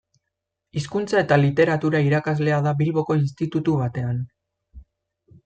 Hizkuntza 0.79 1.19
eta 1.25 1.37
Literatura 1.41 2.01
irakaslea 2.07 2.57
da 2.69 2.75
Bilboko 2.81 3.19
institutu 3.21 3.77
batean. 3.83 4.25